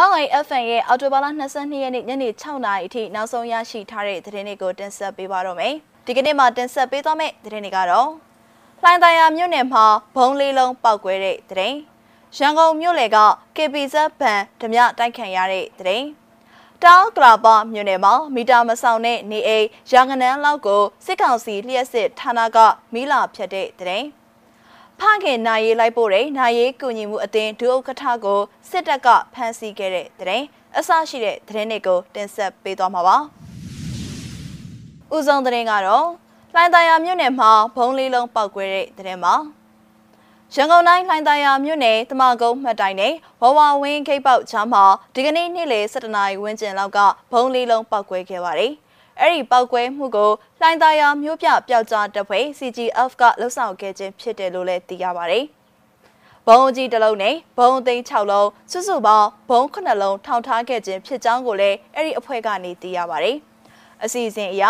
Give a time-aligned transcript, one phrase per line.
[0.00, 5.74] YFN ရဲ့အော်တိုဘာလ22ရက်နေ့ညနေ6နာရီအထိနောက်ဆုံးရရှိထားတဲ့သတင်းတွေကိုတင်ဆက်ပေးပါတော့မယ်။
[6.06, 8.08] ဒီကနေ့မှာတင်ဆက်ပေးသွားမယ့်သတင်းတွေကတော့
[8.82, 9.84] လှိုင်းသာယာမြို့နယ်မှာ
[10.16, 11.76] ဘုံလေးလုံးပောက်ကွဲတဲ့သတင်း။
[12.38, 13.18] ရန်ကုန်မြို့လယ်က
[13.56, 16.06] KPZ ဘဏ်ဓမြတိုက်ခံရတဲ့သတင်း။
[16.82, 22.58] တောင်ကလာပမြို့နယ်မှာမီတာမဆောင်တဲ့နေအိမ်ရန်ကနန်းလောက်ကိုစစ်ကောင်စီလျှက်စစ်ဌာနက
[22.92, 24.06] မီးလာဖြတ်တဲ့သတင်း။
[25.00, 30.42] ဖခင်နိုင်ရေးလိုက်ပို့တဲ့နိုင်ရေးကူညီမှုအသင်းဒုဥက္ကဋ္ဌကိုစစ်တပ်ကဖမ်းဆီးခဲ့တဲ့တဲ့
[30.78, 33.16] အဆရှိတဲ့သတင်းတွေကိုတင်ဆက်ပေးသွားမှာပါ။
[35.14, 36.06] ဦးဆုံးသတင်းကတော့
[36.54, 39.34] လိုင်းတရာမြို့နယ်မှာဘုံလေးလုံးပောက်ကွဲတဲ့သတင်းပါ။
[40.54, 46.98] ရန်ကုန်တိုင်းလှိုင်းသာယာမြို့နယ်တမကုန်းမှတ်တိုင်နဲ့ဝဝဝင်းခိတ်ပေါက်ချားမှာဒီကနေ့နေ့လယ်7:00နာရီဝန်းကျင်လောက်က
[47.32, 48.72] ဘုံလေးလုံးပောက်ကွဲခဲ့ပါတယ်။
[49.20, 50.30] အဲ့ဒီပောက်ကွဲမှုကို
[50.60, 55.44] လှိုင်းသားရမြို့ပြပျောက်ကြားတပ်ဖွဲ့ CGF ကလှုပ်ဆောင်ခဲ့ခြင်းဖြစ်တယ်လို့လည်းသိရပါတယ်။
[56.48, 63.36] ဘုံကြီးတစ်လုံးနဲ့ဘုံသိန်း6လုံးစုစုပေါင်းဘုံ9လုံးထောင်ထားခဲ့ခြင်းဖြစ်ကြောင်းကိုလည်းအဲ့ဒီအဖွဲ့ကနေသိရပါတယ်။
[64.04, 64.64] အစီအစဉ်အရ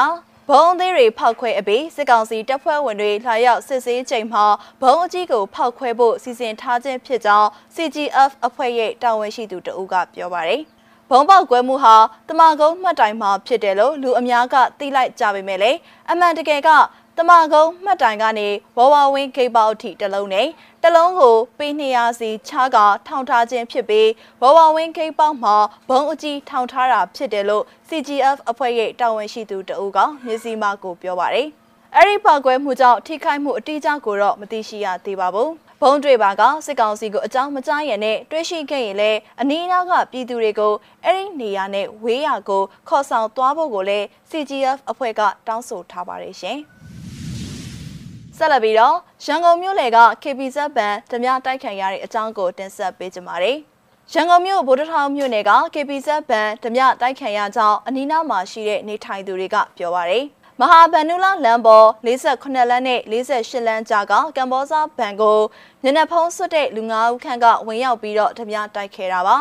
[0.48, 4.44] ဘုံသေးတွေဖောက်ခွဲအပြီးစစ်ကောင်စီတပ်ဖွဲ့ဝင်တွေလာရောက်စစ်ဆေးချိန်မှာ
[4.82, 10.62] ဘုံအကြီးကိုဖောက်ခွဲဖို့စီစဉ်ထားခြင်းဖြစ်ကြောင်း CGF အဖွဲ့ရဲ့တာဝန်ရှိသူတဦးကပြောပါတယ်။
[11.14, 11.96] ဘုံပေါက်ကွဲမှုဟာ
[12.28, 15.78] တမကုန်းမှတ်တိုင်မှာဖြစ်တယ်လို့လူအများကသိလိုက်ကြပေမဲ့လည်း
[16.10, 16.70] အမှန်တကယ်က
[17.18, 20.48] တမကုန်းမှတ်တိုင်ကနေဝဝဝင်းဂိတ်ပေါက်ထိတလုံးနဲ့
[20.82, 24.08] တလုံးကိုပေး200စီချားကထောင်ထားခြင်းဖြစ်ပြီး
[24.42, 25.56] ဝဝဝင်းဂိတ်ပေါက်မှာ
[25.88, 31.48] ဘုံအကြီးထောင်ထားတာဖြစ်တယ်လို့ CGF အဖွဲ့ရဲ့တာဝန်ရှိသူတအူးကမျက်စိမှကိုပြောပါတယ်။
[31.96, 35.50] အဲ့ဒီပောက်ကွဲမှုကြောင့်ထိခိုက်မှုအတိအကျကိုတော့မသိရှိရသေးပါဘူး။
[35.84, 46.58] ဘုံတွေပါကစစ်ကောင်စီကိုအကြောင်းမကြားရနဲ့တွေ့ရှိခဲ့ရင်လည်းအနီးနားကပြည်သူတွေကိုအဲ့ဒီနေရာနဲ့ဝေးရာကိုခေါ်ဆောင်သွားဖို့ကိုလည်း CGF အဖွဲ့ကတောင်းဆိုထားပါတယ်ရှင်။
[48.36, 53.58] ဆက်လက်ပြီးတော့ရန်ကုန်မြို့လေက KPZ ဘဏ်ဓမြတိုက်ခံရတဲ့အကြောင်းကိုတင်ဆက်ပေးကြပါမယ်။
[54.12, 60.26] ရန်ကုန်မြို့ဗိုလ်တထောင်မြို့နယ်က KPZ ဘဏ်ဓမြတိုက်ခံရကြောင်းအနီးနားမှာရှိတဲ့နေထိုင်သူတွေကပြောပါရယ်။
[60.64, 65.40] မဟာဗန်နူလာလမ်းပေါ်48လမ်းနဲ့48လမ်းကြားကကမ္ဘောဇာဘဏ်ကို
[65.82, 69.38] ညနေဖုံးဆွတ်တဲ့လူငါးဦးခန့်ကဝင်ရောက်ပြီးတော့ဓမြတိုက်ခဲ့တာပါ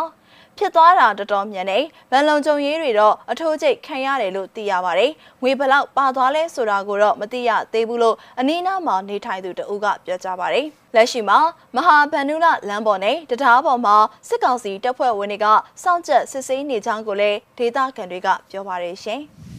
[0.57, 1.79] ဖြစ်သွားတာတော်တော်မြန်နေ
[2.11, 5.11] ဗန်လုံကြုံရေးတွေတော့အထိုးကျိတ်ခံရတယ်လို့သိရပါတယ်။
[5.41, 10.65] ငွေဘလောက်ပါသွားလဲဆိုတာကိုတော့မသိရသေးဘူးလို့အနီးနားမှာနေထိုင်သူတဦးကပြောကြားပါတယ်။
[10.95, 11.39] လက်ရှိမှာ
[11.75, 13.95] မဟာဗန်နုလလမ်းပေါ်နဲ့တံတားပေါ်မှာ
[14.27, 15.47] စစ်ကောင်စီတပ်ဖွဲ့ဝင်တွေက
[15.83, 19.21] စောင့်ကြပ်စစ်ဆေးနေကြောင်းကိုလည်းဒေသခံတွေကပြောပါတယ်ရှင်။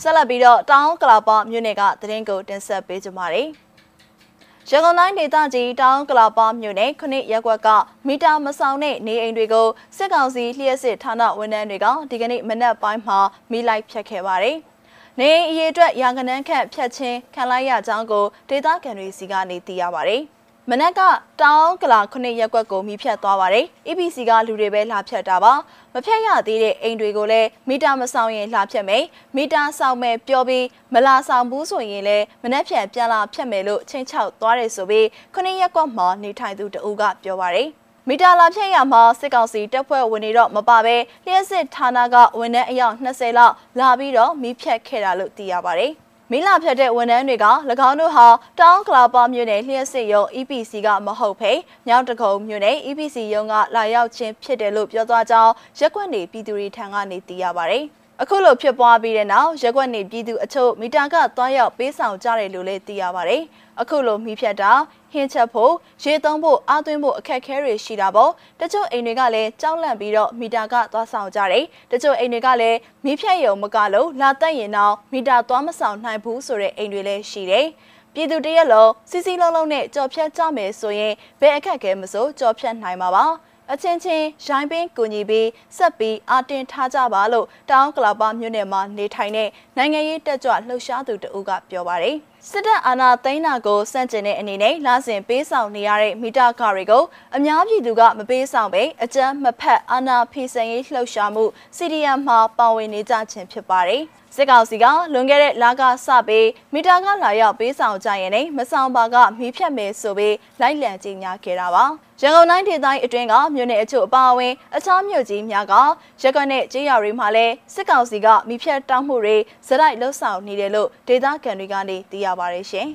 [0.00, 3.48] ဆက်လက်ပြီးတော့တောင်ကလာပမြို့နယ်ကသတင်းကိုတင်ဆက်ပေးကြပါမယ်။
[4.68, 7.68] ရန်ကုန်တိုင်းဒေသကြီးတောင်ကလာပမြို့နယ်ခုနှစ်ရက်ကွက်က
[8.06, 13.18] မီတာမဆောင်တဲ့နေအိမ်တွေကိုစစ်ကောင်စီလျှက်စစ်ဌာနဝန်ထမ်းတွေကဒီကနေ့မနက်ပိုင်းမှာ
[13.50, 14.56] မိလိုက်ဖြတ်ခဲ့ပါတယ်။
[15.20, 20.22] နေအိမ်အရေးအတွက်ရာကနန်းခန့်ဖြတ်ချင်းခံလိုက်ရကြောင်းကိုဒေသခံတွေစီကနေသိရပါတယ်။
[20.70, 21.00] မနက်က
[21.42, 25.52] တောင်းကလာခုနှစ်ရက်ကွက်ကိုမိဖြတ်သွားပါတယ်။ EPC ကလူတွေပဲလာဖြတ်တာပါ။
[25.94, 29.04] မဖြတ်ရသေးတဲ့အိမ်တွေကိုလည်းမီတာမဆောင်ရင်လာဖြတ်မယ်။
[29.36, 37.68] မီတာဆောင်မယ်ပြောပြီးမလာဆောင်ဘူးဆိုရင်လည်းမနှက်ဖြန်ပြန်လာဖြတ်မယ်လို့ချင်းချောက်သွားတယ်ဆိုပြီးခုနှစ်ရက်ကွက်မှာနေထိုင်သူတအူးကပြောပါတယ်။
[38.08, 40.96] မီတာလာဖြတ်ရမှာစစ်ကောင်စီတပ်ဖွဲ့ဝင်တွေတော့မပါပဲ
[41.26, 45.92] လျှက်စစ်ဌာနကဝန်ထမ်းအယောက်20လောက်လာပြီးတော့မိဖြတ်ခဲ့တာလို့သိရပါတယ်။
[46.30, 47.46] မင်းလာဖြတ်တဲ့ဝန်ထမ်းတွေက၎
[47.88, 48.26] င်းတို့ဟာ
[48.60, 51.52] တောင်ကလာပါမြို့နယ်လျှက်စစ်ရုံ EPC ကမဟုတ်ဖေ
[51.86, 57.86] မြောက်တကုံမြို့နယ် EPC ရုံကလာရောက်ခြင်းဖြစ်တယ်လို့ပြောသွားကြောင်းရက်ွက်နေပြည်သူတွေထံကနေသိရပါတယ်။
[58.22, 63.42] အခုလိုဖြစ်ပွားပြီးတဲ့နောက်ရက်ွက်နေပြည်သူအချို့မီတာကသွားရောက်ပေးဆောင်ကြတယ်လို့လည်းသိရပါတယ်။
[63.80, 64.72] အခုလိုမိဖြတ်တာ
[65.12, 68.30] ဟင်းချက်ဖို့ရေသုံးဖို့အားသွင်းဖို့အခက်အခဲတွေရှိတာပေါ့
[68.60, 77.66] တချို့အိမ်တွေကလည်းကြောက်လန့်ပြီးတော့မီတာကသွားဆောင်ကြတယ်တချို့အိမ်တွေကလည်းမီးဖြတ်ရုံမကလို့လာတက်ရင်တော့မီတာသွားမဆောင်နိုင်ဘူးဆိုတဲ့အိမ်တွေလည်းရှိတယ်
[78.14, 83.24] ပြည်သူတရက်လုံးစီစီလုံးလုံးနဲ့ကြော်ဖြတ်ကြမယ်ဆိုရင်ဘယ်အခက်ခဲမစိုးကြော်ဖြတ်နိုင်မှာပါ
[83.72, 92.16] အချင်းချင်းရိုင်းပင်းကူညီပြီးဆက်ပြီးအတင်ထားကြပါလို့တောင်ကလာပါမြို့နယ်မှာနေထိုင်တဲ့နိုင်ငံရေးတက်ကြွလှုပ်ရှားသူတဦးကပြောပါတယ်
[92.50, 97.04] စစ်တပ်အာဏာသိမ်းတာကိုစန့်ကျင်တဲ့အနေနဲ့လာစဉ်ပေးဆောင်နေရတဲ့မီတာကာတွေကို
[97.36, 101.44] အများပြည်သူကမပေးဆောင်ပဲအကြမ်းမဖက်အာဏာဖီဆန်ရေးလှုပ်ရှားမှု
[101.76, 104.04] CDM မှာပါဝင်နေကြခြင်းဖြစ်ပါတယ်။
[104.36, 111.84] စစ်ကောင်စီကလွန်ခဲ့တဲ့လကစပြီးမီတာကလာရောက်ပေးဆောင်ကြရင်လည်းမဆောင်ပါကမီးဖြတ်မယ်ဆိုပြီးလိုက်လံကြီးညာခဲ့တာပါ
[112.20, 115.74] ရန်ကုန်တိုင်းဒေသကြီးအတွင်းကမြို့နယ်အချို့အပါအဝင်အခြားမြို့ကြီးများက
[116.22, 122.88] ရက်ကွက်နဲ့ကြေးရွာတွေမှာလည်းစစ်ကောင်စီကမီးဖြတ်တောင်းမှုတွေဇက်တိုက်လှုပ်ဆောင်နေတယ်လို့ဒေသခံတွေကနေသိရပါတယ်ရှင်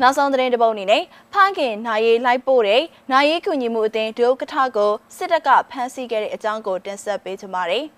[0.00, 1.02] နောက်ဆုံးသတင်းတစ်ပုဒ်အနေနဲ့
[1.32, 2.82] ဖခင်နိုင်ရေးလိုက်ပို့တဲ့
[3.12, 7.84] နိုင်ရေးကူညီမှုအသင်းဒုက္ကဋ္ဌကိုစစ်တပ်ကဖမ်းဆီးခဲ့တဲ့အကြောင်းကိုတင်ဆက်ပေးချင်ပါတယ်။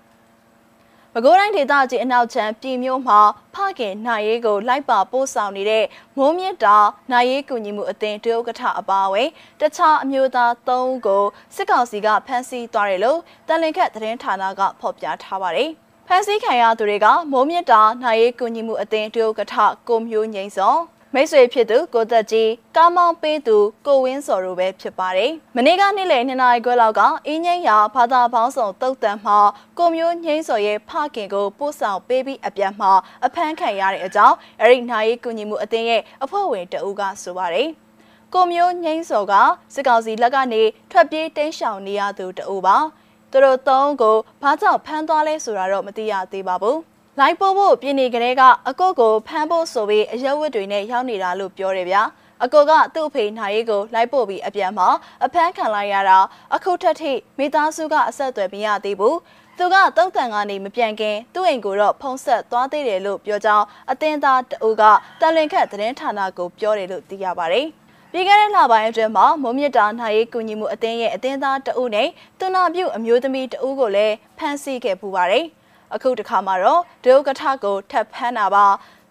[1.13, 3.19] ပဲခူးတိုင်းဒေသကြီးအနောက်ချမ်းပြည်မြို့မှာ
[3.53, 5.85] ဖခင်နိုင်ရေးကိုလိုက်ပါပို့ဆောင်နေတဲ့
[6.17, 6.77] မိုးမြင့်တာ
[7.11, 9.29] နိုင်ရေးကူညီမှုအသင်းတရုတ်ကထအပါအဝင်
[9.61, 11.23] တခြားအမျိုးသား၃ဦးကို
[11.55, 15.69] စစ်ကောင်စီကဖမ်းဆီးသွားတယ်လို့တန်လင်ခက်သတင်းဌာနကဖော်ပြထားပါတယ်။
[16.07, 19.55] ဖမ်းဆီးခံရသူတွေကမိုးမြင့်တာနိုင်ရေးကူညီမှုအသင်းတရုတ်ကထ
[19.87, 20.75] ကိုမျိုးငိမ့်စော
[21.15, 29.37] မိတ်ဆွေဖြစ်သူကိုသက်ကြီးကားမောင်းပေးသူကိုဝင်းစော်တို့ပဲဖြစ်ပါတယ်။မနေ့ကနေ့လယ်2နာရီခွဲလောက်ကအင်းငိမ့်ရာဘာသာပေါင်းစုံတုတ်တန်မှာ
[29.77, 32.91] ကိုမျိုးငိမ့်စော်ရဲ့ဖခင်ကိုပို့ဆောင်ပေးပြီးအပြန်မှာ
[33.25, 37.67] အဖမ်းခံရတဲ့အကြောင်းအရိနာရေးကူညီမှုအသင်းရဲ့အဖွဲ့ဝင်တအူးကဆိုပါတယ်။
[38.33, 39.33] ကိုမျိုးငိမ့်စော်က
[39.73, 42.77] စစ်ကောင်စီလက်ကနေထွက်ပြေးတိမ်းရှောင်နေရသူတအူးပါ။
[43.31, 46.77] သူတို့သုံးကိုဘာကြောင့်ဖမ်းသွားလဲဆိုတာတော့မသိရသေးပါဘူး။
[47.19, 52.01] လိုက်ပို့ဖို့ပြည်နေကလေးကအကုတ်ကိုဖမ်းဖို့ဆိုပြီးအရက်ဝတ်တွေနဲ့ရောက်နေတာလို့ပြောတယ်ဗျာ
[52.43, 54.87] အကိုကသူ့အဖေနိုင်ရေးကိုလိုက်ပို့ပြီးအပြန်မှာ
[55.25, 56.17] အဖမ်းခံလိုက်ရတာ
[56.55, 59.17] အခုထက်ထိမိသားစုကအဆက်အသွယ်မရသေးဘူး
[59.57, 64.83] သူကတုတ်တန်ကနေမပြန်ခင်သူ့အိမ်ကိုတော့ဖုံးဆက်သွားသေးတယ်လို့ပြောကြောင်းအတင်းသားတအူက
[65.21, 67.67] တန်လင်ခတ်သတင်းဌာနကိုပြောတယ်လို့သိရပါတယ်
[68.11, 72.09] ပြီးခဲ့တဲ့လပိုင်းအတွင်းမှာမုံမြစ်တာနိုင်ရေးကူညီမှုအသင်းရဲ့အသင်းသားတအုပ်နဲ့
[72.39, 75.45] တူနာပြုအမျိုးသမီးတအုပ်ကိုလည်းဖမ်းဆီးခဲ့ပူပါတယ်။
[75.95, 78.67] အခုတစ်ခါမှာတော့ဒုက္ကထကိုထပ်ဖမ်းတာပါ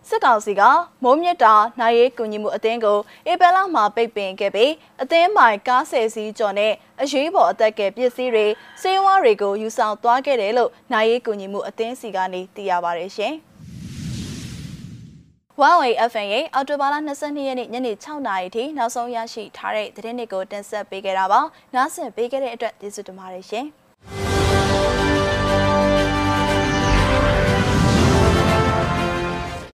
[0.09, 0.63] စစ်ကောင်စီက
[1.05, 2.99] မိုးမြစ်တာနိုင်ရေးကူညီမှုအသင်းကို
[3.31, 4.73] ဧပြီလမှာပိတ်ပင်ခဲ့ပြီး
[5.03, 6.73] အသင်းမိုင်ကားဆယ်စီးကျော်နဲ့
[7.03, 8.47] အရေးပေါ်အသက်ကယ်ပစ္စည်းတွေ
[8.83, 13.35] စေဝါတွေကိုယူဆောင်သွားခဲ့တယ်လို့နိုင်ရေးကူညီမှုအသင်းစီကနေသိရပါတယ်ရှင်။
[15.57, 21.41] Huawei FN ရဲ့အော်တိုဘာလ22ရက်နေ့ညနေ6နာရီထိနောက်ဆုံးရရှိထားတဲ့သတင်းတွေကိုတင်ဆက်ပေးခဲ့တာပါ။
[21.75, 23.67] နားဆင်ပေးခဲ့တဲ့အတွက်ကျေးဇူးတင်ပါတယ်ရှင်။